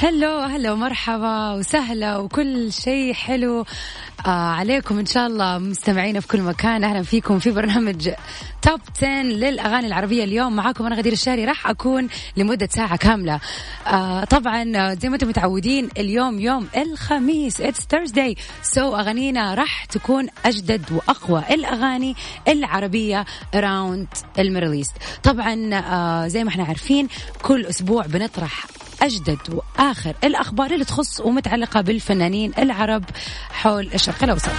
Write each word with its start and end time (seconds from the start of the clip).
هلو 0.00 0.38
هلا 0.38 0.72
ومرحبا 0.72 1.52
وسهلا 1.52 2.16
وكل 2.16 2.72
شيء 2.72 3.12
حلو. 3.12 3.64
آه 4.26 4.28
عليكم 4.28 4.98
إن 4.98 5.06
شاء 5.06 5.26
الله 5.26 5.58
مستمعينا 5.58 6.20
في 6.20 6.28
كل 6.28 6.42
مكان. 6.42 6.84
أهلا 6.84 7.02
فيكم 7.02 7.38
في 7.38 7.50
برنامج 7.50 8.10
Top 8.62 8.80
10 8.96 9.08
للأغاني 9.22 9.86
العربية 9.86 10.24
اليوم. 10.24 10.56
معاكم 10.56 10.86
أنا 10.86 10.96
غدير 10.96 11.12
الشهري. 11.12 11.44
راح 11.44 11.66
أكون 11.66 12.08
لمدة 12.36 12.68
ساعة 12.70 12.96
كاملة. 12.96 13.40
آه 13.86 14.24
طبعا 14.24 14.72
آه، 14.76 14.94
زي 14.94 15.08
ما 15.08 15.14
أنتم 15.14 15.28
متعودين 15.28 15.88
اليوم 15.98 16.40
يوم 16.40 16.68
الخميس. 16.76 17.60
It's 17.60 17.86
Thursday 17.90 18.36
so 18.62 18.96
أغانينا 18.96 19.54
راح 19.54 19.84
تكون 19.84 20.26
أجدد 20.44 20.92
وأقوى. 20.92 21.44
الأغاني 21.50 22.16
العربية 22.48 23.24
around 23.54 24.08
ال 24.38 24.43
Middle 24.43 24.72
East 24.72 24.92
طبعا 25.22 25.74
آه 25.74 26.28
زي 26.28 26.44
ما 26.44 26.50
إحنا 26.50 26.64
عارفين 26.64 27.08
كل 27.42 27.66
أسبوع 27.66 28.06
بنطرح 28.06 28.66
أجدد 29.02 29.38
واخر 29.78 30.14
الأخبار 30.24 30.70
اللي 30.70 30.84
تخص 30.84 31.20
ومتعلقة 31.20 31.80
بالفنانين 31.80 32.52
العرب 32.58 33.04
حول 33.50 33.90
الشرق 33.94 34.24
الأوسط. 34.24 34.50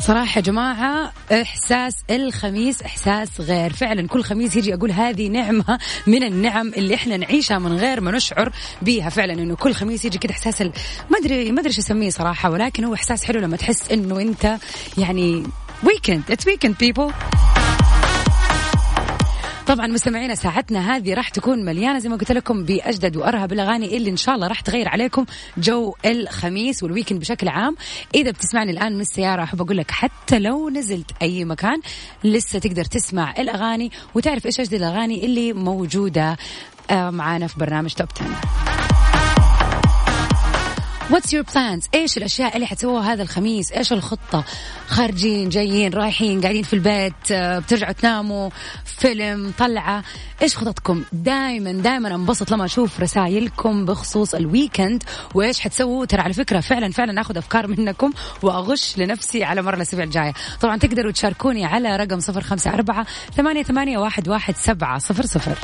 صراحة 0.00 0.36
يا 0.38 0.42
جماعة 0.42 1.12
إحساس 1.32 1.94
الخميس 2.10 2.82
إحساس 2.82 3.40
غير. 3.40 3.72
فعلا 3.72 4.08
كل 4.08 4.22
خميس 4.22 4.56
يجي 4.56 4.74
أقول 4.74 4.90
هذه 4.92 5.28
نعمة 5.28 5.78
من 6.06 6.22
النعم 6.22 6.68
اللي 6.68 6.94
إحنا 6.94 7.16
نعيشها 7.16 7.58
من 7.58 7.76
غير 7.76 8.00
ما 8.00 8.10
نشعر 8.10 8.52
بيها. 8.82 9.08
فعلا 9.10 9.32
إنه 9.32 9.56
كل 9.56 9.74
خميس 9.74 10.04
يجي 10.04 10.18
كده 10.18 10.32
إحساس 10.32 10.62
ما 10.62 11.18
أدري 11.20 11.52
ما 11.52 11.60
أدري 11.60 11.70
أسميه 11.78 12.10
صراحة 12.10 12.50
ولكن 12.50 12.84
هو 12.84 12.94
إحساس 12.94 13.24
حلو 13.24 13.40
لما 13.40 13.56
تحس 13.56 13.92
إنه 13.92 14.20
أنت 14.20 14.58
يعني 14.98 15.42
weekend 15.84 16.22
it's 16.30 16.46
weekend 16.46 16.78
people 16.78 17.12
طبعا 19.66 19.86
مستمعينا 19.86 20.34
ساعتنا 20.34 20.96
هذه 20.96 21.14
راح 21.14 21.28
تكون 21.28 21.64
مليانة 21.64 21.98
زي 21.98 22.08
ما 22.08 22.16
قلت 22.16 22.32
لكم 22.32 22.64
بأجدد 22.64 23.16
وأرهب 23.16 23.52
الأغاني 23.52 23.96
اللي 23.96 24.10
إن 24.10 24.16
شاء 24.16 24.34
الله 24.34 24.46
راح 24.46 24.60
تغير 24.60 24.88
عليكم 24.88 25.26
جو 25.58 25.94
الخميس 26.04 26.82
وال 26.82 26.90
weekend 26.90 27.20
بشكل 27.20 27.48
عام. 27.48 27.76
إذا 28.14 28.30
بتسمعني 28.30 28.70
الآن 28.72 28.94
من 28.94 29.00
السيارة 29.00 29.42
أحب 29.42 29.60
أقول 29.62 29.76
لك 29.76 29.90
حتى 29.90 30.38
لو 30.38 30.68
نزلت 30.70 31.10
أي 31.22 31.44
مكان 31.44 31.80
لسه 32.24 32.58
تقدر 32.58 32.84
تسمع 32.84 33.34
الأغاني 33.38 33.90
وتعرف 34.14 34.46
إيش 34.46 34.60
أجدد 34.60 34.74
الأغاني 34.74 35.24
اللي 35.24 35.52
موجودة 35.52 36.36
آه، 36.90 37.10
معانا 37.10 37.46
في 37.46 37.58
برنامج 37.58 37.92
Top 37.92 38.08
10 38.20 38.81
What's 41.10 41.32
your 41.32 41.44
plans 41.54 41.88
إيش 41.94 42.16
الأشياء 42.16 42.54
اللي 42.54 42.66
حتسووها 42.66 43.12
هذا 43.12 43.22
الخميس؟ 43.22 43.72
إيش 43.72 43.92
الخطة؟ 43.92 44.44
خارجين 44.86 45.48
جايين 45.48 45.92
رايحين 45.92 46.40
قاعدين 46.40 46.62
في 46.62 46.72
البيت 46.72 47.32
آه، 47.32 47.58
بترجعوا 47.58 47.92
تناموا 47.92 48.50
فيلم 48.84 49.52
طلعة. 49.58 50.04
إيش 50.42 50.56
خططكم؟ 50.56 51.04
دائما 51.12 51.72
دائما 51.72 52.14
أنبسط 52.14 52.50
لما 52.50 52.64
أشوف 52.64 53.00
رسائلكم 53.00 53.84
بخصوص 53.84 54.34
ال 54.34 54.42
weekend 54.42 55.02
وإيش 55.34 55.60
حتسووا؟ 55.60 56.04
ترى 56.04 56.22
على 56.22 56.32
فكرة 56.32 56.60
فعلا 56.60 56.92
فعلا 56.92 57.20
آخذ 57.20 57.36
أفكار 57.36 57.66
منكم 57.66 58.12
وأغش 58.42 58.98
لنفسي 58.98 59.44
على 59.44 59.62
مر 59.62 59.74
الاسابيع 59.74 60.04
الجايه 60.04 60.32
طبعا 60.60 60.76
تقدروا 60.76 61.12
تشاركوني 61.12 61.64
على 61.64 61.96
رقم 61.96 62.20
صفر 62.20 62.40
خمسة 62.40 62.74
أربعة 62.74 63.06
ثمانية 63.36 63.62
ثمانية 63.62 63.98
واحد 63.98 64.28
واحد 64.28 64.56
سبعة 64.56 64.98
صفر 64.98 65.26
صفر. 65.26 65.58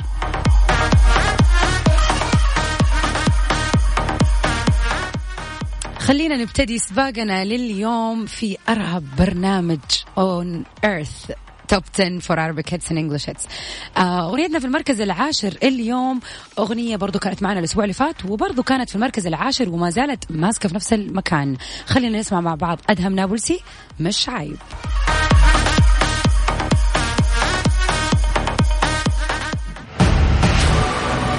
خلينا 6.09 6.37
نبتدي 6.37 6.79
سباقنا 6.79 7.45
لليوم 7.45 8.27
في 8.27 8.57
أرهب 8.69 9.05
برنامج 9.19 9.79
on 10.19 10.65
earth. 10.87 11.33
توب 11.69 11.83
10 11.95 12.21
for 12.21 12.39
Arabic 12.39 12.71
hits 12.71 12.91
and 12.91 12.99
English 12.99 13.27
hits. 13.27 13.49
آه، 13.97 14.29
أغنيتنا 14.29 14.59
في 14.59 14.65
المركز 14.65 15.01
العاشر 15.01 15.59
اليوم. 15.63 16.21
أغنية 16.59 16.97
برضو 16.97 17.19
كانت 17.19 17.43
معنا 17.43 17.59
الأسبوع 17.59 17.85
اللي 17.85 17.95
فات 17.95 18.25
وبرضو 18.25 18.63
كانت 18.63 18.89
في 18.89 18.97
المركز 18.97 19.27
العاشر 19.27 19.69
وما 19.69 19.91
زالت 19.91 20.25
ماسكة 20.31 20.69
في 20.69 20.75
نفس 20.75 20.93
المكان. 20.93 21.57
خلينا 21.87 22.19
نسمع 22.19 22.41
مع 22.41 22.55
بعض. 22.55 22.79
أدهم 22.91 23.15
نابلسي 23.15 23.61
مش 24.01 24.29
عيب. 24.29 24.57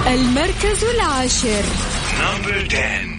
المركز 0.08 0.84
العاشر. 0.84 1.64
نمبر 2.22 2.68
10 2.72 3.19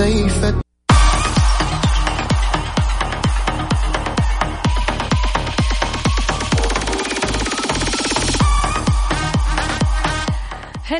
حتى 0.00 0.69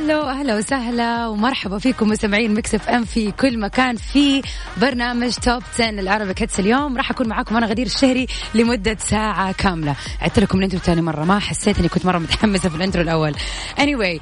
هلو 0.00 0.23
أهلا 0.23 0.56
وسهلا 0.56 1.26
ومرحبا 1.26 1.79
فيكم 1.79 2.08
مستمعين 2.08 2.55
Mix 2.55 2.75
FM 2.75 3.05
في 3.05 3.31
كل 3.32 3.58
مكان 3.58 3.97
في 3.97 4.43
برنامج 4.76 5.32
Top 5.35 5.62
10 5.75 5.88
العربي 5.91 6.35
hits 6.38 6.61
اليوم. 6.61 6.97
راح 6.97 7.11
أكون 7.11 7.29
معاكم 7.29 7.56
أنا 7.56 7.67
غدير 7.67 7.87
الشهري 7.87 8.26
لمدة 8.55 8.97
ساعة 9.00 9.52
كاملة. 9.52 9.97
عدت 10.20 10.38
لكم 10.38 10.58
ال 10.59 10.62
intro 10.62 10.81
ثاني 10.81 11.02
مرة. 11.02 11.25
ما 11.25 11.38
حسيت 11.38 11.79
إني 11.79 11.88
كنت 11.88 12.06
مرة 12.06 12.19
متحمسة 12.19 12.69
في 12.69 12.76
ال 12.77 12.81
intro 12.81 13.03
الأول. 13.02 13.35
Anyway 13.79 14.20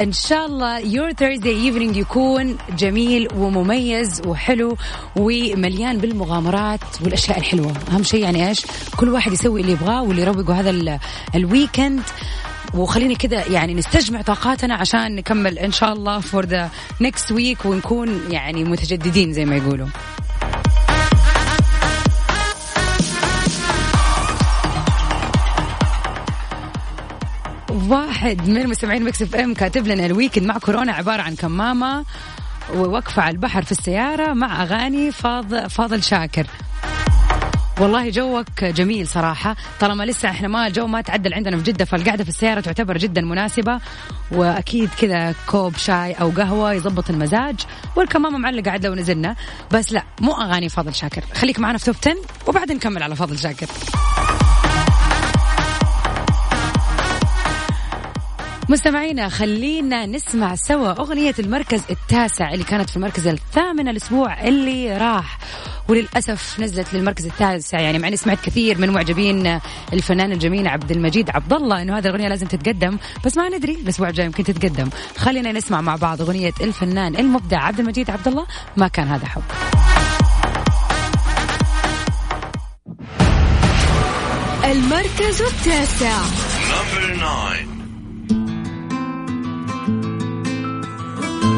إن 0.00 0.12
شاء 0.12 0.46
الله 0.46 0.80
your 0.80 1.12
Thursday 1.14 1.72
evening 1.72 1.96
يكون 1.96 2.56
جميل 2.78 3.28
ومميز 3.34 4.22
وحلو 4.26 4.76
ومليان 5.16 5.98
بالمغامرات 5.98 6.80
والأشياء 7.04 7.38
الحلوة. 7.38 7.72
أهم 7.92 8.02
شيء 8.02 8.20
يعني 8.22 8.48
إيش؟ 8.48 8.66
كل 8.96 9.08
واحد 9.08 9.32
يسوي 9.32 9.60
اللي 9.60 9.72
يبغاه 9.72 10.02
واللي 10.02 10.22
يروقوا 10.22 10.54
هذا 10.54 10.70
ال- 10.70 10.98
ال 11.34 11.43
weekend 11.43 12.02
وخليني 12.74 13.14
كده 13.14 13.42
يعني 13.42 13.74
نستجمع 13.74 14.22
طاقاتنا 14.22 14.74
عشان 14.74 15.14
نكمل 15.14 15.58
إن 15.58 15.72
شاء 15.72 15.92
الله 15.92 16.20
for 16.20 16.44
the 16.46 16.70
next 17.00 17.32
week 17.32 17.64
ونكون 17.64 18.20
يعني 18.30 18.64
متجددين 18.64 19.32
زي 19.32 19.44
ما 19.44 19.56
يقولوا. 19.56 19.86
واحد 27.88 28.48
من 28.48 28.68
مستمعين 28.68 29.04
Mix 29.04 29.22
FM 29.22 29.54
كاتب 29.54 29.86
لنا 29.86 30.06
ال 30.06 30.11
weekend 30.11 30.46
مع 30.46 30.58
كورونا 30.58 30.92
عبارة 30.92 31.22
عن 31.22 31.34
كمامة 31.34 32.04
ووقفة 32.74 33.22
على 33.22 33.32
البحر 33.32 33.62
في 33.62 33.72
السيارة 33.72 34.32
مع 34.32 34.62
أغاني 34.62 35.12
فاض 35.12 35.66
فاضل 35.66 36.02
شاكر. 36.02 36.46
والله 37.80 38.10
جوك 38.10 38.64
جميل 38.64 39.08
صراحة. 39.08 39.56
طالما 39.80 40.04
لسه 40.04 40.30
إحنا 40.30 40.48
ما 40.48 40.66
الجو 40.66 40.86
ما 40.86 41.00
تعدل 41.00 41.34
عندنا 41.34 41.56
في 41.56 41.62
جدة 41.62 41.84
فالقعدة 41.84 42.24
في 42.24 42.30
السيارة 42.30 42.60
تعتبر 42.60 42.98
جدا 42.98 43.20
مناسبة. 43.20 43.80
وأكيد 44.32 44.90
كذا 45.00 45.34
كوب 45.46 45.76
شاي 45.76 46.12
أو 46.12 46.30
قهوة 46.30 46.72
يضبط 46.72 47.10
المزاج. 47.10 47.60
والكمامة 47.96 48.38
معلقة 48.38 48.70
عاد 48.70 48.86
لو 48.86 48.94
نزلنا. 48.94 49.36
بس 49.72 49.92
لا 49.92 50.02
مو 50.20 50.32
أغاني 50.32 50.68
فاضل 50.68 50.94
شاكر. 50.94 51.24
خليك 51.34 51.58
معنا 51.58 51.78
في 51.78 51.84
Top 51.84 51.96
10 52.02 52.16
وبعدين 52.46 52.76
نكمل 52.76 53.02
على 53.02 53.16
فاضل 53.16 53.38
شاكر. 53.38 53.66
مستمعينا 58.68 59.28
خلينا 59.28 60.06
نسمع 60.06 60.54
سوا 60.54 60.90
أغنية 60.90 61.34
المركز 61.38 61.82
التاسع 61.90 62.52
اللي 62.52 62.64
كانت 62.64 62.90
في 62.90 62.96
المركز 62.96 63.26
الثامن 63.26 63.88
الأسبوع 63.88 64.42
اللي 64.42 64.96
راح. 64.96 65.38
وللأسف 65.88 66.60
نزلت 66.60 66.94
للمركز 66.94 67.26
التاسع. 67.26 67.80
يعني 67.80 67.98
مع 67.98 68.08
إني 68.08 68.16
سمعت 68.16 68.40
كثير 68.44 68.78
من 68.78 68.90
معجبين 68.90 69.60
الفنان 69.92 70.32
الجميل 70.32 70.68
عبد 70.68 70.90
المجيد 70.90 71.30
عبد 71.30 71.52
الله 71.52 71.82
إنه 71.82 71.98
هذه 71.98 72.06
الأغنية 72.06 72.28
لازم 72.28 72.46
تتقدم 72.46 72.98
بس 73.24 73.36
ما 73.36 73.48
ندري 73.48 73.74
الأسبوع 73.74 74.08
الجاي 74.08 74.26
يمكن 74.26 74.44
تتقدم. 74.44 74.88
خلينا 75.16 75.52
نسمع 75.52 75.80
مع 75.80 75.96
بعض 75.96 76.20
أغنية 76.20 76.52
الفنان 76.60 77.16
المبدع 77.16 77.58
عبد 77.58 77.80
المجيد 77.80 78.10
عبد 78.10 78.28
الله 78.28 78.46
ما 78.76 78.88
كان 78.88 79.08
هذا 79.08 79.26
حب 79.26 79.42
المركز 84.64 85.42
التاسع. 85.42 86.16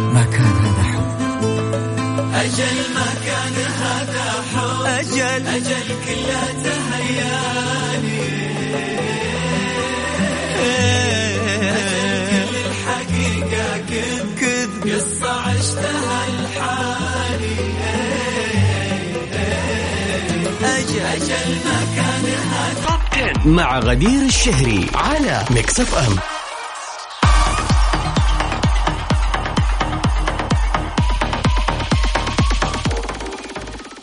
Number 0.09 0.39
nine. 0.39 0.99
ما 2.95 3.07
كان 3.27 3.57
هذا 3.83 4.27
حب. 4.53 4.87
أجل. 4.87 5.47
أجل 5.47 5.89
كلها 6.07 6.47
تهياني. 6.65 8.19
الحقيقة 12.67 13.79
كذب 13.91 14.29
كذب 14.41 14.83
قصة 14.85 15.33
عشتها 15.41 16.27
لحالي 16.43 17.57
أجل. 20.63 21.01
أجل 21.01 21.49
ما 21.65 21.79
كان 21.97 22.25
هذا 22.53 22.87
Top 22.87 23.03
10 23.13 23.49
مع 23.49 23.79
غدير 23.79 24.23
الشهري 24.23 24.87
على 24.95 25.45
Mix 25.51 25.81
FM. 25.81 26.38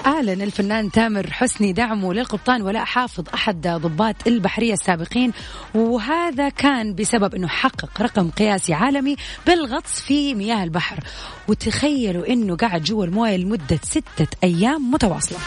أعلن 0.05 0.41
الفنان 0.41 0.91
تامر 0.91 1.31
حسني 1.31 1.73
دعمه 1.73 2.13
للقبطان 2.13 2.61
ولاء 2.61 2.85
حافظ 2.85 3.23
أحد 3.33 3.67
ضباط 3.67 4.15
البحرية 4.27 4.73
السابقين 4.73 5.31
وهذا 5.75 6.49
كان 6.49 6.95
بسبب 6.95 7.35
أنه 7.35 7.47
حقق 7.47 8.01
رقم 8.01 8.29
قياسي 8.29 8.73
عالمي 8.73 9.15
بالغطس 9.47 10.01
في 10.01 10.35
مياه 10.35 10.63
البحر. 10.63 10.99
وتخيلوا 11.47 12.27
أنه 12.27 12.55
قعد 12.55 12.83
جوا 12.83 13.05
الموية 13.05 13.37
لمدة 13.37 13.79
ستة 13.83 14.27
أيام 14.43 14.91
متواصلة. 14.91 15.39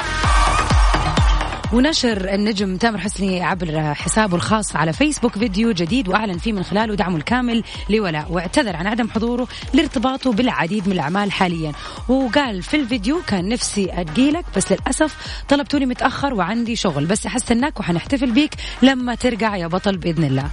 ونشر 1.73 2.35
النجم 2.35 2.77
تامر 2.77 2.99
حسني 2.99 3.43
عبر 3.43 3.95
حسابه 3.95 4.37
الخاص 4.37 4.77
على 4.77 4.93
فيسبوك 4.93 5.39
فيديو 5.39 5.73
جديد 5.73 6.09
وأعلن 6.09 6.39
فيه 6.39 6.53
من 6.53 6.63
خلاله 6.63 6.95
دعمه 6.95 7.17
الكامل 7.17 7.65
لولاء 7.91 8.27
واعتذر 8.31 8.77
عن 8.77 8.87
عدم 8.87 9.11
حضوره 9.11 9.49
لارتباطه 9.75 10.33
بالعديد 10.33 10.87
من 10.87 10.93
الأعمال 10.93 11.33
حاليا. 11.33 11.73
وقال 12.09 12.63
في 12.63 12.77
الفيديو 12.77 13.21
كان 13.27 13.49
نفسي 13.49 13.91
اجيلك 13.91 14.45
بس 14.57 14.73
للأسف 14.73 15.43
طلبتوني 15.49 15.87
متأخر 15.87 16.35
وعندي 16.35 16.77
شغل 16.77 17.07
بس 17.07 17.27
حستناك 17.27 17.81
وحنحتفل 17.81 18.31
بيك 18.31 18.55
لما 18.83 19.15
ترجع 19.15 19.57
يا 19.57 19.67
بطل 19.67 19.97
بإذن 19.97 20.25
الله. 20.25 20.51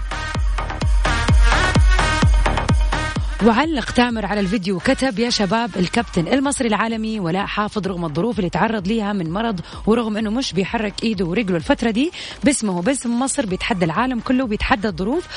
وعلق 3.43 3.91
تامر 3.91 4.25
على 4.25 4.39
الفيديو 4.39 4.75
وكتب 4.75 5.19
يا 5.19 5.29
شباب 5.29 5.71
الكابتن 5.77 6.27
المصري 6.27 6.67
العالمي 6.67 7.19
ولاء 7.19 7.45
حافظ 7.45 7.87
رغم 7.87 8.05
الظروف 8.05 8.39
اللي 8.39 8.49
تعرض 8.49 8.87
ليها 8.87 9.13
من 9.13 9.31
مرض 9.31 9.59
ورغم 9.85 10.17
إنه 10.17 10.29
مش 10.29 10.53
بيحرك 10.53 11.03
إيده 11.03 11.25
ورجله 11.25 11.57
الفترة 11.57 11.91
دي 11.91 12.11
باسمه 12.43 12.77
وباسم 12.77 13.19
مصر 13.19 13.45
بيتحدى 13.45 13.85
العالم 13.85 14.19
كله 14.19 14.43
وبيتحدى 14.43 14.87
الظروف. 14.87 15.27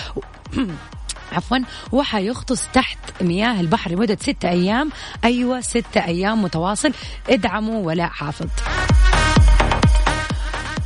عفوا 1.32 1.58
وحيغطس 1.92 2.68
تحت 2.72 2.98
مياه 3.22 3.60
البحر 3.60 3.90
لمدة 3.90 4.18
ستة 4.20 4.48
أيام. 4.48 4.90
أيوة 5.24 5.60
ستة 5.60 6.04
أيام 6.04 6.42
متواصل. 6.42 6.92
ادعموا 7.28 7.86
ولاء 7.86 8.08
حافظ. 8.08 8.46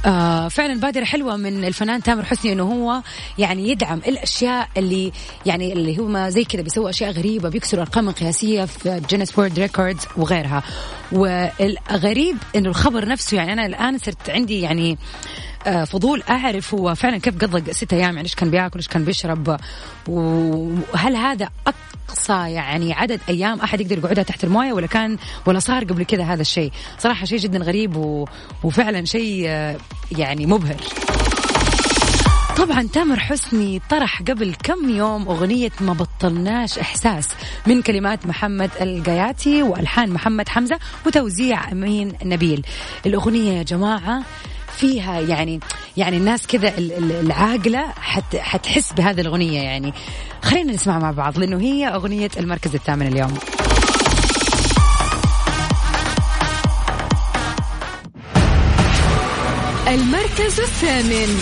آه 0.06 0.48
فعلا 0.48 0.80
بادرة 0.80 1.04
حلوة 1.04 1.36
من 1.36 1.64
الفنان 1.64 2.02
تامر 2.02 2.24
حسني 2.24 2.52
إنه 2.52 2.62
هو 2.62 3.02
يعني 3.38 3.68
يدعم 3.68 3.98
الأشياء 4.08 4.68
اللي 4.76 5.12
يعني 5.46 5.72
اللي 5.72 5.98
هو 5.98 6.06
ما 6.06 6.30
زي 6.30 6.44
كذا 6.44 6.62
بيسوي 6.62 6.90
أشياء 6.90 7.10
غريبة 7.10 7.48
بيكسر 7.48 7.80
أرقام 7.80 8.10
قياسية 8.10 8.64
في 8.64 9.00
Guinness 9.08 9.38
World 9.38 9.58
Records 9.58 10.06
وغيرها. 10.16 10.62
والغريب 11.12 12.36
إنه 12.56 12.68
الخبر 12.68 13.08
نفسه 13.08 13.36
يعني 13.36 13.52
أنا 13.52 13.66
الآن 13.66 13.98
صرت 13.98 14.30
عندي 14.30 14.60
يعني 14.60 14.98
فضول 15.84 16.22
أعرف 16.30 16.74
هو 16.74 16.94
فعلا 16.94 17.18
كيف 17.18 17.38
قضى 17.38 17.72
ست 17.72 17.92
أيام 17.92 18.14
يعني 18.14 18.22
إيش 18.22 18.34
كان 18.34 18.50
بياكل 18.50 18.78
إيش 18.78 18.88
كان 18.88 19.04
بيشرب 19.04 19.56
وهل 20.08 21.16
هذا 21.16 21.48
أقصى 21.66 22.50
يعني 22.52 22.92
عدد 22.92 23.20
أيام 23.28 23.60
أحد 23.60 23.80
يقدر 23.80 23.98
يقعدها 23.98 24.24
تحت 24.24 24.44
الموية 24.44 24.72
ولا 24.72 24.86
كان 24.86 25.18
ولا 25.46 25.58
صار 25.58 25.84
قبل 25.84 26.04
كذا 26.04 26.24
هذا 26.24 26.40
الشيء 26.40 26.72
صراحة 26.98 27.24
شيء 27.24 27.38
جدا 27.38 27.58
غريب. 27.58 28.26
وفعلا 28.64 29.04
شيء 29.04 29.44
آه، 29.46 29.76
يعني 30.18 30.46
مبهر 30.46 30.76
طبعا 32.56 32.88
تامر 32.92 33.20
حسني 33.20 33.82
طرح 33.90 34.22
قبل 34.22 34.54
كم 34.62 34.88
يوم 34.88 35.28
أغنية 35.28 35.70
ما 35.80 35.92
بطلناش 35.92 36.78
إحساس 36.78 37.28
من 37.66 37.82
كلمات 37.82 38.26
محمد 38.26 38.70
القياتي 38.80 39.62
وألحان 39.62 40.10
محمد 40.10 40.48
حمزة 40.48 40.78
وتوزيع 41.06 41.72
أمين 41.72 42.12
نبيل 42.24 42.66
الأغنية 43.06 43.52
يا 43.52 43.62
جماعة 43.62 44.22
فيها 44.76 45.20
يعني 45.20 45.60
يعني 45.96 46.16
الناس 46.16 46.46
كذا 46.46 46.68
ال- 46.78 46.92
ال- 46.92 47.12
العاقلة 47.26 47.84
حت 48.00 48.36
حتحس 48.36 48.92
بهذه 48.92 49.20
الأغنية 49.20 49.60
يعني. 49.62 49.92
خلينا 50.42 50.72
نسمع 50.72 50.98
مع 50.98 51.10
بعض 51.10 51.38
لأنه 51.38 51.60
هي 51.60 51.88
أغنية 51.88 52.30
المركز 52.38 52.74
الثامن 52.74 53.06
اليوم. 53.06 53.34
المركز 59.88 60.60
الثامن. 60.60 61.38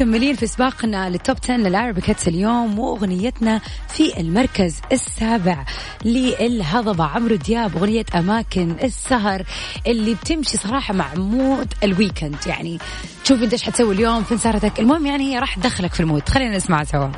ومكملين 0.00 0.36
في 0.36 0.46
سباقنا 0.46 1.10
لل 1.10 1.20
Top 1.20 1.36
10 1.42 1.56
لل 1.56 1.68
Arabic 1.68 2.02
hits 2.04 2.28
اليوم 2.28 2.78
وأغنيتنا 2.78 3.60
في 3.88 4.20
المركز 4.20 4.80
السابع 4.92 5.64
للهضبة. 6.04 7.04
عمرو 7.04 7.34
دياب 7.34 7.76
أغنية 7.76 8.04
أماكن 8.14 8.76
السهر 8.82 9.42
اللي 9.86 10.14
بتمشي 10.14 10.56
صراحة 10.56 10.94
مع 10.94 11.14
mood 11.14 11.74
ال 11.82 11.89
weekend 11.89 12.36
يعني 12.46 12.78
تشوف 13.24 13.42
انت 13.42 13.52
إيش 13.52 13.62
حتسوي 13.62 13.94
اليوم 13.94 14.24
فين 14.24 14.38
سهرتك. 14.38 14.80
المهم 14.80 15.06
يعني 15.06 15.34
هي 15.34 15.38
راح 15.38 15.54
تدخلك 15.54 15.94
في 15.94 16.00
ال 16.00 16.05
mood. 16.05 16.28
خلينا 16.28 16.56
نسمع 16.56 16.84
سوا. 16.84 17.08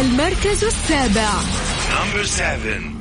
المركز 0.00 0.64
السابع. 0.64 1.30
Number 1.90 2.24
seven. 2.26 2.94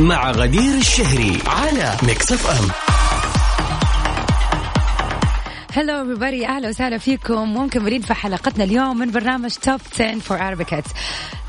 مع 0.00 0.30
غدير 0.30 0.74
الشهري 0.78 1.38
على 1.46 1.96
Mix 2.02 2.32
FM 2.32 2.70
hello 5.72 6.04
everybody. 6.04 6.48
أهلا 6.48 6.68
وسهلا 6.68 6.98
فيكم. 6.98 7.34
ومكملين 7.34 8.02
في 8.02 8.14
حلقتنا 8.14 8.64
اليوم 8.64 8.98
من 8.98 9.10
برنامج 9.10 9.50
Top 9.50 9.80
10 9.94 10.18
for 10.18 10.38
Arabic 10.38 10.74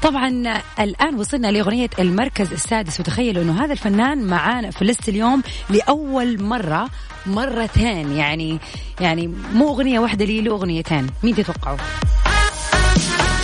طبعا 0.02 0.62
الآن 0.80 1.16
وصلنا 1.16 1.52
لأغنية 1.52 1.90
المركز 2.00 2.52
السادس. 2.52 3.00
وتخيلوا 3.00 3.44
إنه 3.44 3.64
هذا 3.64 3.74
الفنان 3.74 4.24
معانا 4.24 4.72
في 4.72 4.82
ال 4.82 4.87
list 4.87 5.10
اليوم 5.10 5.44
لأول 5.70 6.44
مرة 6.44 6.90
مرتين. 7.26 8.12
يعني 8.12 8.60
يعني 9.00 9.28
مو 9.54 9.70
أغنية 9.70 10.00
واحدة 10.00 10.26
لي 10.26 10.42
له 10.42 10.52
أغنيتين. 10.52 11.08
مين 11.24 11.36
تتوقعوا؟ 11.36 11.78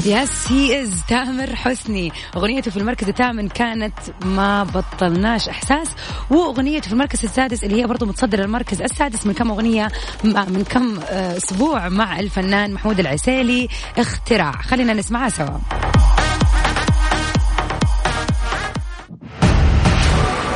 yes 0.08 0.52
he 0.52 0.82
is 0.84 0.90
تامر 1.08 1.56
حسني 1.56 2.12
أغنيته 2.36 2.72
في 2.72 2.78
المركز 2.78 3.08
الثامن 3.08 3.48
كانت 3.50 3.94
ما 4.26 4.64
بطلناش 4.64 5.50
إحساس. 5.50 5.88
وأغنيته 6.30 6.88
في 6.88 6.94
المركز 6.94 7.24
السادس 7.24 7.64
اللي 7.64 7.82
هي 7.82 7.88
برضه 7.88 8.06
متصدر 8.06 8.44
المركز 8.44 8.82
السادس 8.82 9.26
من 9.26 9.34
كم 9.34 9.52
أغنية 9.52 9.92
من 10.24 10.66
كم 10.70 11.00
آه، 11.00 11.38
أسبوع 11.38 11.90
مع 11.90 12.20
الفنان 12.20 12.74
محمود 12.74 13.00
العسيلي. 13.00 13.68
اختراع. 13.98 14.52
خلينا 14.52 14.94
نسمعها 14.94 15.30
سوا. 15.30 15.58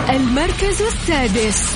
المركز 0.10 0.82
السادس. 0.82 1.72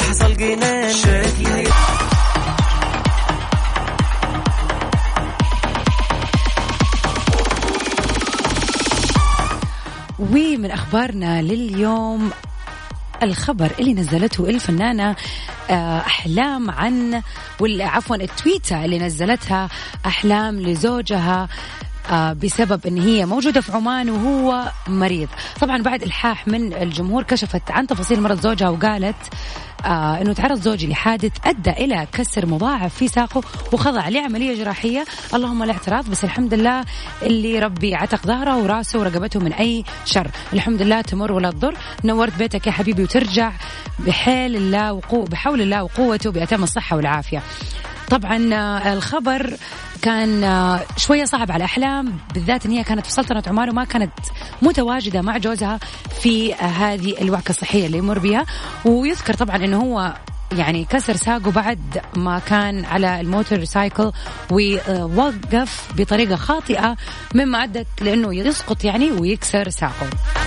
حصل 0.00 0.36
جنان. 0.36 0.92
شكلي 0.94 1.68
ومن 10.18 10.70
أخبارنا 10.70 11.42
لليوم 11.42 12.30
الخبر 13.22 13.70
اللي 13.78 13.94
نزلته 13.94 14.48
الفنانة 14.50 15.16
آه، 15.70 15.98
أحلام 15.98 16.70
عن 16.70 17.22
ولا 17.60 17.86
عفوا 17.88 18.16
التويتة 18.16 18.84
اللي 18.84 18.98
نزلتها 18.98 19.68
أحلام 20.06 20.60
لزوجها 20.60 21.48
بسبب 22.12 22.86
إن 22.86 22.98
هي 22.98 23.26
موجودة 23.26 23.60
في 23.60 23.72
عمان 23.72 24.10
وهو 24.10 24.72
مريض. 24.88 25.28
طبعا 25.60 25.82
بعد 25.82 26.02
إلحاح 26.02 26.48
من 26.48 26.72
الجمهور 26.72 27.22
كشفت 27.22 27.70
عن 27.70 27.86
تفاصيل 27.86 28.20
مرض 28.20 28.40
زوجها 28.40 28.68
وقالت 28.68 29.16
آه 29.84 30.20
إنه 30.20 30.32
تعرض 30.32 30.60
زوجي 30.60 30.86
لحادث 30.86 31.32
أدى 31.44 31.70
إلى 31.70 32.06
كسر 32.12 32.46
مضاعف 32.46 32.94
في 32.94 33.08
ساقه 33.08 33.42
وخضع 33.72 34.08
لعملية 34.08 34.64
جراحية. 34.64 35.04
اللهم 35.34 35.62
الاعتراض 35.62 36.10
بس 36.10 36.24
الحمد 36.24 36.54
لله 36.54 36.84
اللي 37.22 37.58
ربي 37.58 37.94
عتق 37.94 38.26
ظهره 38.26 38.56
وراسه 38.56 38.98
ورقبته 38.98 39.40
من 39.40 39.52
أي 39.52 39.84
شر. 40.04 40.30
الحمد 40.52 40.82
لله 40.82 41.00
تمر 41.00 41.32
ولا 41.32 41.50
تضر. 41.50 41.76
نورت 42.04 42.38
بيتك 42.38 42.66
يا 42.66 42.72
حبيبي 42.72 43.02
وترجع 43.02 43.52
بحيل 43.98 44.56
الله 44.56 44.92
وقوة 44.92 45.26
بحول 45.26 45.60
الله 45.60 45.82
وقوته 45.82 46.30
بأتم 46.30 46.62
الصحة 46.62 46.96
والعافية. 46.96 47.42
طبعا 48.10 48.54
آه، 48.54 48.92
الخبر 48.92 49.56
كان 50.02 50.44
آه، 50.44 50.80
شوية 50.96 51.24
صعب 51.24 51.52
على 51.52 51.64
أحلام 51.64 52.18
بالذات 52.34 52.66
أن 52.66 52.72
هي 52.72 52.84
كانت 52.84 53.06
في 53.06 53.12
سلطنة 53.12 53.42
عمان 53.46 53.70
وما 53.70 53.84
كانت 53.84 54.12
متواجدة 54.62 55.22
مع 55.22 55.38
جوزها 55.38 55.78
في 56.20 56.54
آه، 56.54 56.56
هذه 56.56 57.22
الوعكة 57.22 57.50
الصحية 57.50 57.86
اللي 57.86 57.98
يمر 57.98 58.18
بها 58.18 58.46
ويذكر 58.84 59.34
طبعا 59.34 59.56
أنه 59.56 59.82
هو 59.82 60.14
يعني 60.52 60.84
كسر 60.84 61.16
ساقه 61.16 61.50
بعد 61.50 62.02
ما 62.16 62.38
كان 62.38 62.84
على 62.84 63.20
الموتور 63.20 63.64
سايكل 63.64 64.12
ووقف 64.50 65.92
بطريقة 65.96 66.36
خاطئة 66.36 66.96
مما 67.34 67.64
أدت 67.64 67.86
لأنه 68.00 68.34
يسقط 68.34 68.84
يعني 68.84 69.12
ويكسر 69.12 69.68
ساقه. 69.68 70.45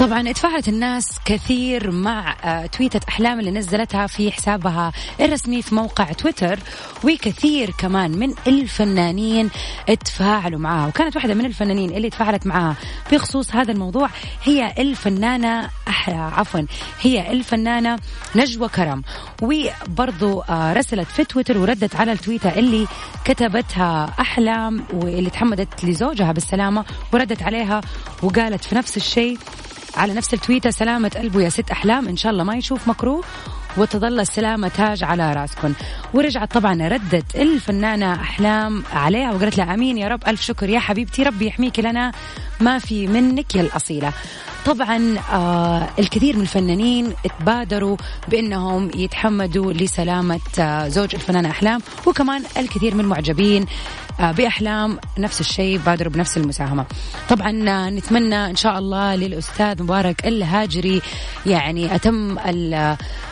طبعا 0.00 0.30
اتفاعلت 0.30 0.68
الناس 0.68 1.18
كثير 1.24 1.90
مع 1.90 2.36
آه، 2.44 2.66
تويتة 2.66 3.00
أحلام 3.08 3.40
اللي 3.40 3.50
نزلتها 3.50 4.06
في 4.06 4.32
حسابها 4.32 4.92
الرسمي 5.20 5.62
في 5.62 5.74
موقع 5.74 6.04
تويتر 6.04 6.58
وكثير 7.04 7.70
كمان 7.78 8.10
من 8.10 8.34
الفنانين 8.46 9.50
اتفاعلوا 9.88 10.58
معها 10.58 10.88
وكانت 10.88 11.16
واحدة 11.16 11.34
من 11.34 11.46
الفنانين 11.46 11.90
اللي 11.90 12.10
تفاعلت 12.10 12.46
معها 12.46 12.76
بخصوص 13.12 13.54
هذا 13.54 13.72
الموضوع 13.72 14.08
هي 14.44 14.74
الفنانة 14.78 15.70
أح... 15.88 16.10
عفوا 16.10 16.60
هي 17.00 17.32
الفنانة 17.32 17.98
نجوى 18.36 18.68
كرم. 18.68 19.02
وبرضو 19.42 20.40
آه، 20.40 20.72
رسلت 20.72 21.08
في 21.08 21.24
تويتر 21.24 21.58
وردت 21.58 21.96
على 21.96 22.12
التويتة 22.12 22.58
اللي 22.58 22.86
كتبتها 23.24 24.14
أحلام 24.20 24.84
واللي 24.92 25.30
تحمدت 25.30 25.84
لزوجها 25.84 26.32
بالسلامة 26.32 26.84
وردت 27.12 27.42
عليها 27.42 27.80
وقالت 28.22 28.64
في 28.64 28.74
نفس 28.74 28.96
الشيء 28.96 29.38
على 29.96 30.14
نفس 30.14 30.34
التويتة 30.34 30.70
سلامة 30.70 31.08
قلبه 31.08 31.42
يا 31.42 31.48
ست 31.48 31.70
أحلام 31.70 32.08
إن 32.08 32.16
شاء 32.16 32.32
الله 32.32 32.44
ما 32.44 32.56
يشوف 32.56 32.88
مكروه 32.88 33.24
وتظل 33.76 34.20
السلامة 34.20 34.68
تاج 34.68 35.04
على 35.04 35.32
راسكم 35.32 35.72
ورجعت 36.14 36.52
طبعا 36.52 36.88
ردت 36.88 37.36
الفنانة 37.36 38.14
أحلام 38.14 38.82
عليها 38.92 39.32
وقالت 39.32 39.58
لها 39.58 39.74
أمين 39.74 39.98
يا 39.98 40.08
رب 40.08 40.20
ألف 40.28 40.42
شكر. 40.42 40.68
يا 40.68 40.78
حبيبتي 40.78 41.22
ربي 41.22 41.46
يحميك 41.46 41.78
لنا 41.80 42.12
ما 42.60 42.78
في 42.78 43.06
منك 43.06 43.54
يا 43.54 43.60
الأصيلة. 43.60 44.12
طبعا 44.66 45.18
آه 45.32 45.88
الكثير 45.98 46.36
من 46.36 46.42
الفنانين 46.42 47.12
تبادروا 47.40 47.96
بأنهم 48.28 48.90
يتحمدوا 48.94 49.72
لسلامة 49.72 50.40
آه 50.58 50.88
زوج 50.88 51.14
الفنانة 51.14 51.50
أحلام 51.50 51.80
وكمان 52.06 52.42
الكثير 52.56 52.94
من 52.94 53.00
المعجبين 53.00 53.66
بأحلام 54.20 54.98
نفس 55.18 55.40
الشيء 55.40 55.78
بادروا 55.78 56.12
بنفس 56.12 56.36
المساهمة. 56.36 56.84
طبعا 57.28 57.68
آه 57.68 57.90
نتمنى 57.90 58.50
إن 58.50 58.56
شاء 58.56 58.78
الله 58.78 59.14
للأستاذ 59.14 59.82
مبارك 59.82 60.26
الهاجري 60.26 61.02
يعني 61.46 61.94
أتم 61.94 62.38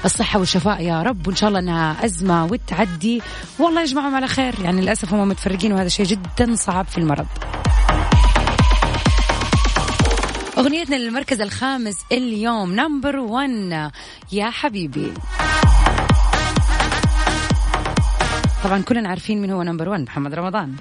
الصحة 0.04 0.38
والشفاء 0.38 0.82
يا 0.82 1.02
رب 1.02 1.26
وإن 1.26 1.36
شاء 1.36 1.48
الله 1.48 1.60
أنها 1.60 2.04
أزمة 2.04 2.44
وتعدي 2.44 3.22
والله 3.58 3.82
يجمعهم 3.82 4.14
على 4.14 4.26
خير 4.26 4.54
يعني 4.64 4.80
للأسف 4.80 5.14
هم 5.14 5.28
متفرقين 5.28 5.72
وهذا 5.72 5.88
شيء 5.88 6.06
جدا 6.06 6.54
صعب 6.54 6.86
في 6.86 6.98
المرض. 6.98 7.26
أغنيتنا 10.58 10.96
للمركز 10.96 11.40
الخامس 11.40 11.96
اليوم 12.12 12.74
number 12.74 13.16
1 13.16 13.90
يا 14.32 14.50
حبيبي 14.50 15.12
طبعا 18.64 18.82
كلنا 18.82 19.08
عارفين 19.08 19.42
من 19.42 19.50
هو 19.50 19.62
number 19.62 19.88
1 19.88 20.02
محمد 20.04 20.34
رمضان 20.34 20.74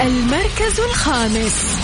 المركز 0.00 0.80
الخامس 0.80 1.82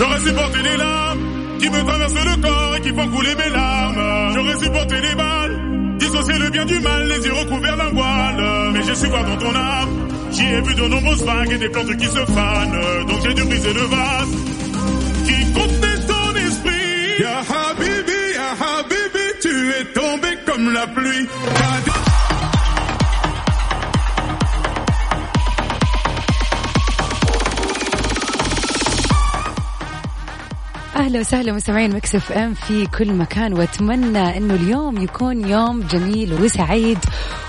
J'aurais 0.00 0.20
supporté 0.20 0.58
les 0.62 0.76
larmes 0.78 1.24
qui 1.60 1.68
me 1.68 1.80
traversent 1.88 2.24
le 2.30 2.36
corps 2.40 2.76
et 2.76 2.80
qui 2.80 2.88
font 2.88 3.08
couler 3.14 3.34
mes 3.34 3.50
larmes. 3.50 4.32
J'aurais 4.34 4.56
supporté 4.64 4.94
les 5.06 5.14
balles, 5.14 5.29
dissocier 6.10 6.38
le 6.38 6.50
bien 6.50 6.64
du 6.64 6.80
mal, 6.80 7.08
les 7.08 7.24
yeux 7.24 7.32
recouverts 7.32 7.76
d'un 7.76 7.90
voile. 7.90 8.70
Mais 8.72 8.82
je 8.82 8.92
suis 8.94 9.08
quoi 9.08 9.22
dans 9.22 9.36
ton 9.36 9.54
âme 9.54 10.08
J'y 10.32 10.42
ai 10.42 10.60
vu 10.60 10.74
de 10.74 10.82
nombreuses 10.88 11.24
vagues 11.24 11.52
et 11.52 11.58
des 11.58 11.68
plantes 11.68 11.96
qui 11.96 12.06
se 12.06 12.24
fanent. 12.26 13.06
Donc 13.06 13.18
j'ai 13.24 13.34
dû 13.34 13.44
briser 13.44 13.72
le 13.72 13.80
vase 13.80 14.30
qui 15.26 15.52
contenait 15.52 16.06
ton 16.06 16.36
esprit. 16.36 17.20
Ya 17.20 17.38
Habibi, 17.38 18.22
Ya 18.34 18.50
Habibi, 18.60 19.26
tu 19.40 19.70
es 19.70 19.84
tombé 19.92 20.28
comme 20.46 20.72
la 20.72 20.86
pluie. 20.88 21.28
أهلا 31.10 31.20
وسهلا 31.20 31.52
مستمعين 31.52 31.94
مكسف 31.94 32.32
إم 32.32 32.54
في 32.54 32.86
كل 32.86 33.12
مكان. 33.12 33.52
وأتمنى 33.52 34.36
إنه 34.36 34.54
اليوم 34.54 35.02
يكون 35.02 35.48
يوم 35.48 35.80
جميل 35.80 36.34
وسعيد. 36.34 36.98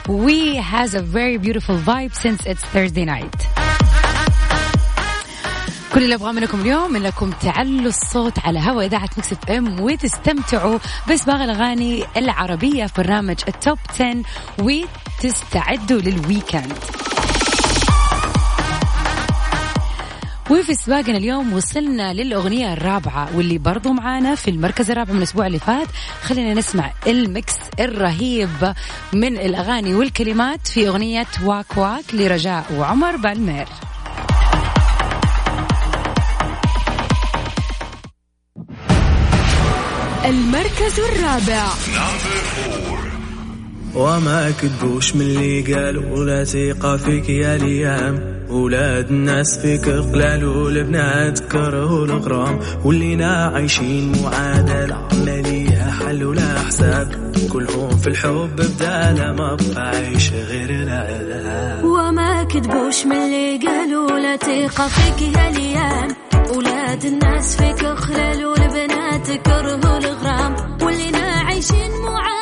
We 0.08 0.56
has 0.56 0.96
a 0.96 1.02
very 1.02 1.38
beautiful 1.38 1.78
vibe 1.78 2.16
since 2.16 2.46
it's 2.46 2.64
Thursday 2.74 3.06
night. 3.06 3.48
كل 5.94 6.04
اللي 6.04 6.16
أبغاه 6.16 6.32
منكم 6.32 6.62
اليوم 6.62 6.96
إنكم 6.96 7.32
تعلوا 7.32 7.90
الصوت 7.90 8.40
على 8.40 8.60
هوا 8.60 8.84
إذاعة 8.84 9.10
Mix 9.18 9.32
FM 9.32 9.80
وتستمتعوا 9.80 10.80
باسباغ 11.08 11.44
الأغاني 11.44 12.04
العربية 12.18 12.86
في 12.86 13.02
برنامج 13.02 13.40
ال 13.48 13.55
Top 13.55 13.78
10 13.90 14.24
وتستعدوا 14.60 16.02
لل 16.02 16.18
weekend 16.18 16.74
وفي 20.52 20.74
سباقنا 20.74 21.18
اليوم 21.18 21.54
وصلنا 21.54 22.14
للأغنية 22.14 22.74
الرابعة 22.74 23.38
واللي 23.38 23.58
برضو 23.58 23.94
معانا 23.94 24.36
في 24.36 24.52
المركز 24.52 24.92
الرابع 24.92 25.12
من 25.12 25.18
الأسبوع 25.18 25.48
اللي 25.48 25.60
فات. 25.60 25.88
خلينا 26.22 26.54
نسمع 26.54 26.92
ال 27.08 27.19
mix 27.19 27.54
الرهيب 27.80 28.74
من 29.14 29.38
الأغاني 29.38 29.94
والكلمات 29.96 30.68
في 30.68 30.88
أغنية 30.88 31.28
واك 31.44 31.78
واك 31.78 32.04
لرجاء 32.14 32.66
وعمر 32.78 33.16
بالمير. 33.16 33.68
المركز 40.26 41.00
الرابع. 41.00 41.68
وما 43.96 44.52
كدبوش 44.62 45.16
من 45.16 45.22
اللي 45.22 45.74
قالوا 45.74 46.26
لا 46.26 46.44
ثقة 46.44 46.98
فيك 46.98 47.30
يا 47.30 47.58
ليام. 47.58 48.31
ولاد 48.52 49.10
الناس 49.10 49.60
فيك 49.60 49.90
قلال 49.90 50.46
والبنات 50.46 51.40
كره 51.40 52.04
الغرام 52.04 52.60
ولينا 52.86 53.52
عايشين 53.56 54.12
معادلة 54.24 55.08
ما 55.26 55.42
ليها 55.42 55.92
حل 55.92 56.24
ولا 56.24 56.60
حساب 56.60 57.32
كلهم 57.54 57.98
في 57.98 58.08
الحب 58.08 58.56
بدالة 58.56 59.32
ما 59.34 59.56
بقى 59.56 59.90
عايش 59.90 60.32
غير 60.34 60.70
العذاب 60.70 61.84
وما 61.84 62.44
كذبوش 62.44 63.06
من 63.06 63.12
اللي 63.16 63.60
قالوا 63.68 64.20
لا 64.20 64.36
تيقى 64.36 64.90
فيك 64.90 65.22
يا 65.38 65.50
ليام 65.52 66.08
ولاد 66.56 67.06
الناس 67.06 67.56
فيك 67.56 67.86
خلال 67.86 68.46
والبنات 68.46 69.32
كرهوا 69.32 69.98
الغرام 69.98 70.56
واللي 70.84 71.18
عايشين 71.18 71.92
معادلة 72.06 72.41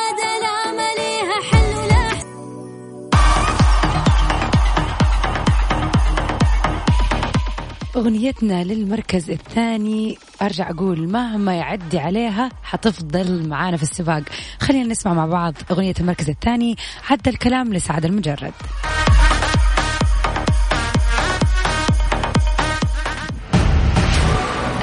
أغنيتنا 7.96 8.64
للمركز 8.64 9.30
الثاني. 9.30 10.18
أرجع 10.42 10.70
أقول 10.70 11.08
مهما 11.08 11.54
يعدي 11.54 11.98
عليها 11.98 12.50
حتفضل 12.62 13.48
معانا 13.48 13.76
في 13.76 13.82
السباق. 13.82 14.22
خلينا 14.60 14.88
نسمع 14.88 15.14
مع 15.14 15.26
بعض 15.26 15.54
أغنية 15.70 15.94
المركز 16.00 16.30
الثاني. 16.30 16.76
عدى 17.10 17.30
الكلام 17.30 17.74
لسعد 17.74 18.04
المجرد. 18.04 18.52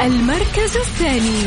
المركز 0.02 0.78
الثاني. 0.78 1.42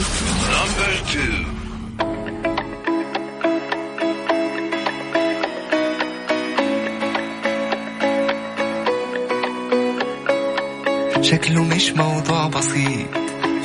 شكله 11.31 11.65
مش 11.65 11.91
موضوع 11.93 12.47
بسيط 12.47 13.07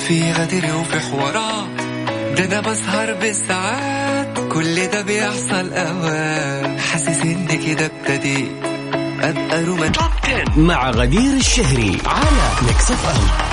في 0.08 0.32
غدر 0.32 0.76
وفي 0.76 1.00
حوارات 1.00 1.68
ده 2.38 2.46
أنا 2.46 2.60
بسهر 2.62 3.14
بالساعات 3.14 4.40
كل 4.52 4.88
ده 4.88 5.02
بيحصل 5.02 5.74
اوقات 5.74 6.80
حاسس 6.80 7.22
ان 7.22 7.48
كده 7.68 7.86
ابتديت 7.86 8.52
ابقى 9.22 9.58
10 9.58 10.60
مع 10.60 10.90
غدير 10.90 11.34
الشهري 11.34 11.98
على 12.06 12.28
Mix 12.68 12.92
FM. 12.92 13.45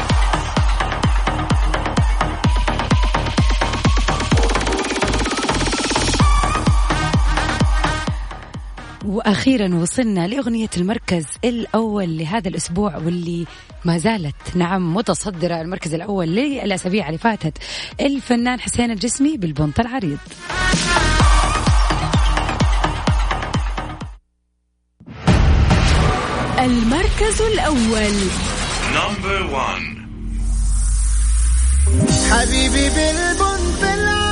وأخيرا 9.27 9.75
وصلنا 9.75 10.29
لأغنية 10.29 10.69
المركز 10.77 11.25
الأول 11.45 12.19
لهذا 12.19 12.49
الأسبوع 12.49 12.97
واللي 12.97 13.47
ما 13.85 13.99
زالت 13.99 14.57
نعم 14.57 14.95
متصدرة 14.95 15.61
المركز 15.61 15.95
الأول 15.95 16.29
للأسابيع 16.29 17.07
اللي 17.07 17.19
فاتت. 17.19 17.59
الفنان 18.01 18.61
حسين 18.61 18.91
الجسمي 18.91 19.37
بالبنط 19.37 19.81
العريض. 19.81 20.19
المركز 26.59 27.43
الأول. 27.43 28.15
حبيبي 32.31 32.89
بالبنت 32.91 33.83
العريض. 33.83 34.32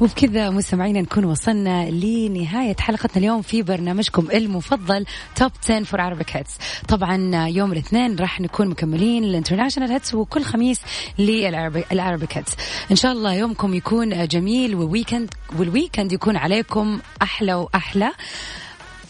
وبكذا 0.00 0.50
مستمعينا 0.50 1.00
نكون 1.00 1.24
وصلنا 1.24 1.90
لنهاية 1.90 2.76
حلقتنا 2.80 3.16
اليوم 3.16 3.42
في 3.42 3.62
برنامجكم 3.62 4.28
المفضل 4.34 5.06
Top 5.36 5.50
10 5.64 5.84
for 5.84 6.00
Arabic 6.00 6.36
hits 6.36 6.58
طبعا 6.88 7.46
يوم 7.48 7.72
الاثنين 7.72 8.16
راح 8.16 8.40
نكون 8.40 8.68
مكملين 8.68 9.24
ال 9.24 9.29
international 9.29 9.90
hits 9.92 10.14
وكل 10.14 10.42
خميس 10.42 10.80
لل 11.18 11.47
Arabic 11.47 12.36
hits 12.36 12.52
إن 12.90 12.96
شاء 12.96 13.12
الله 13.12 13.34
يومكم 13.34 13.74
يكون 13.74 14.26
جميل 14.26 14.74
و 14.74 14.82
weekend 14.82 15.34
وال 15.58 15.70
weekend 15.70 16.12
يكون 16.12 16.36
عليكم 16.36 17.00
أحلى 17.22 17.54
وأحلى. 17.54 18.10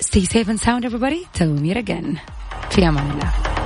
Stay 0.00 0.24
safe 0.24 0.48
and 0.48 0.60
sound 0.60 0.84
everybody. 0.84 1.26
till 1.34 1.52
we 1.54 1.60
meet 1.60 1.76
again. 1.76 2.18
في 2.70 2.88
أمان 2.88 3.10
الله. 3.10 3.59